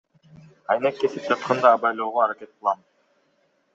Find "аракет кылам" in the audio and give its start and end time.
2.25-2.83